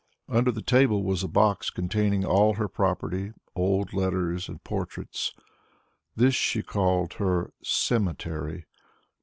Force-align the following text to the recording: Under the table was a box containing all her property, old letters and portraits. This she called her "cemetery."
Under 0.27 0.51
the 0.51 0.63
table 0.63 1.03
was 1.03 1.21
a 1.23 1.27
box 1.27 1.69
containing 1.69 2.25
all 2.25 2.55
her 2.55 2.67
property, 2.67 3.33
old 3.55 3.93
letters 3.93 4.49
and 4.49 4.63
portraits. 4.63 5.31
This 6.15 6.33
she 6.33 6.63
called 6.63 7.13
her 7.19 7.53
"cemetery." 7.61 8.65